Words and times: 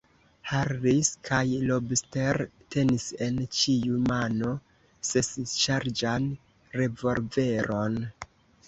Harris 0.51 1.11
kaj 1.27 1.41
Lobster 1.71 2.41
tenis 2.77 3.05
en 3.27 3.39
ĉiu 3.59 4.01
mano 4.09 4.53
sesŝargan 5.13 6.31
revolveron. 6.81 8.05